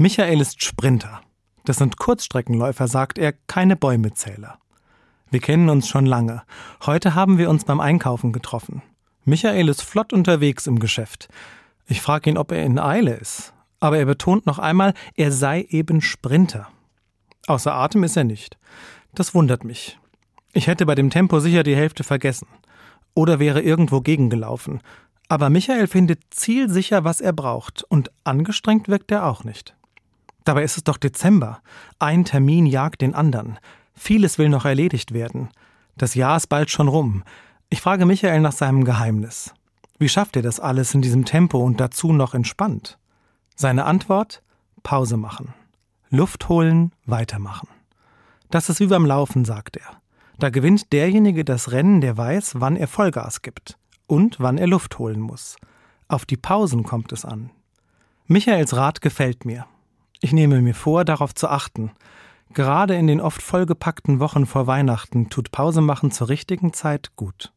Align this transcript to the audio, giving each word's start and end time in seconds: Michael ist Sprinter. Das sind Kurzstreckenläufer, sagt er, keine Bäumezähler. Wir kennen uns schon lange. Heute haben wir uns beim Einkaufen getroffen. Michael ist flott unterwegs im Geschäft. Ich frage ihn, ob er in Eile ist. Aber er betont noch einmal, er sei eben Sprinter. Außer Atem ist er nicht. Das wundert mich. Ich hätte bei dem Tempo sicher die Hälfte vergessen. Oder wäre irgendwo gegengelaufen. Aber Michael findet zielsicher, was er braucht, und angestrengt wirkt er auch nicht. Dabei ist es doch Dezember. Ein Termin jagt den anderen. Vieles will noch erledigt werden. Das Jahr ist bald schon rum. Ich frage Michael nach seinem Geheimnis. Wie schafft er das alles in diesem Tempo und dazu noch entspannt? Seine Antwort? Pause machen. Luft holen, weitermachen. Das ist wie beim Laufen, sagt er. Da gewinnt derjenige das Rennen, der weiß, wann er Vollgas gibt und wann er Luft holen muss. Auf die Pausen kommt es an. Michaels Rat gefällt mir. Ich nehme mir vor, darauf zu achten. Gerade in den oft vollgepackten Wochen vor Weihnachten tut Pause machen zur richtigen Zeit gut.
Michael 0.00 0.40
ist 0.40 0.62
Sprinter. 0.62 1.22
Das 1.64 1.78
sind 1.78 1.96
Kurzstreckenläufer, 1.96 2.86
sagt 2.86 3.18
er, 3.18 3.32
keine 3.32 3.74
Bäumezähler. 3.74 4.60
Wir 5.28 5.40
kennen 5.40 5.68
uns 5.68 5.88
schon 5.88 6.06
lange. 6.06 6.44
Heute 6.86 7.16
haben 7.16 7.36
wir 7.36 7.50
uns 7.50 7.64
beim 7.64 7.80
Einkaufen 7.80 8.32
getroffen. 8.32 8.82
Michael 9.24 9.68
ist 9.68 9.82
flott 9.82 10.12
unterwegs 10.12 10.68
im 10.68 10.78
Geschäft. 10.78 11.28
Ich 11.88 12.00
frage 12.00 12.30
ihn, 12.30 12.38
ob 12.38 12.52
er 12.52 12.64
in 12.64 12.78
Eile 12.78 13.14
ist. 13.14 13.52
Aber 13.80 13.98
er 13.98 14.04
betont 14.04 14.46
noch 14.46 14.60
einmal, 14.60 14.94
er 15.16 15.32
sei 15.32 15.66
eben 15.68 16.00
Sprinter. 16.00 16.68
Außer 17.48 17.74
Atem 17.74 18.04
ist 18.04 18.16
er 18.16 18.22
nicht. 18.22 18.56
Das 19.14 19.34
wundert 19.34 19.64
mich. 19.64 19.98
Ich 20.52 20.68
hätte 20.68 20.86
bei 20.86 20.94
dem 20.94 21.10
Tempo 21.10 21.40
sicher 21.40 21.64
die 21.64 21.74
Hälfte 21.74 22.04
vergessen. 22.04 22.46
Oder 23.14 23.40
wäre 23.40 23.62
irgendwo 23.62 24.00
gegengelaufen. 24.00 24.80
Aber 25.28 25.50
Michael 25.50 25.88
findet 25.88 26.20
zielsicher, 26.30 27.02
was 27.02 27.20
er 27.20 27.32
braucht, 27.32 27.82
und 27.82 28.12
angestrengt 28.22 28.86
wirkt 28.86 29.10
er 29.10 29.26
auch 29.26 29.42
nicht. 29.42 29.74
Dabei 30.48 30.62
ist 30.62 30.78
es 30.78 30.84
doch 30.84 30.96
Dezember. 30.96 31.60
Ein 31.98 32.24
Termin 32.24 32.64
jagt 32.64 33.02
den 33.02 33.14
anderen. 33.14 33.58
Vieles 33.92 34.38
will 34.38 34.48
noch 34.48 34.64
erledigt 34.64 35.12
werden. 35.12 35.50
Das 35.98 36.14
Jahr 36.14 36.38
ist 36.38 36.46
bald 36.46 36.70
schon 36.70 36.88
rum. 36.88 37.22
Ich 37.68 37.82
frage 37.82 38.06
Michael 38.06 38.40
nach 38.40 38.52
seinem 38.52 38.84
Geheimnis. 38.84 39.52
Wie 39.98 40.08
schafft 40.08 40.36
er 40.36 40.42
das 40.42 40.58
alles 40.58 40.94
in 40.94 41.02
diesem 41.02 41.26
Tempo 41.26 41.58
und 41.58 41.80
dazu 41.80 42.14
noch 42.14 42.32
entspannt? 42.32 42.96
Seine 43.56 43.84
Antwort? 43.84 44.42
Pause 44.82 45.18
machen. 45.18 45.52
Luft 46.08 46.48
holen, 46.48 46.92
weitermachen. 47.04 47.68
Das 48.50 48.70
ist 48.70 48.80
wie 48.80 48.86
beim 48.86 49.04
Laufen, 49.04 49.44
sagt 49.44 49.76
er. 49.76 50.00
Da 50.38 50.48
gewinnt 50.48 50.94
derjenige 50.94 51.44
das 51.44 51.72
Rennen, 51.72 52.00
der 52.00 52.16
weiß, 52.16 52.58
wann 52.58 52.76
er 52.76 52.88
Vollgas 52.88 53.42
gibt 53.42 53.76
und 54.06 54.40
wann 54.40 54.56
er 54.56 54.66
Luft 54.66 54.98
holen 54.98 55.20
muss. 55.20 55.56
Auf 56.08 56.24
die 56.24 56.38
Pausen 56.38 56.84
kommt 56.84 57.12
es 57.12 57.26
an. 57.26 57.50
Michaels 58.28 58.74
Rat 58.74 59.02
gefällt 59.02 59.44
mir. 59.44 59.66
Ich 60.20 60.32
nehme 60.32 60.60
mir 60.60 60.74
vor, 60.74 61.04
darauf 61.04 61.34
zu 61.34 61.48
achten. 61.48 61.92
Gerade 62.54 62.96
in 62.96 63.06
den 63.06 63.20
oft 63.20 63.42
vollgepackten 63.42 64.20
Wochen 64.20 64.46
vor 64.46 64.66
Weihnachten 64.66 65.28
tut 65.28 65.52
Pause 65.52 65.80
machen 65.80 66.10
zur 66.10 66.28
richtigen 66.28 66.72
Zeit 66.72 67.14
gut. 67.14 67.52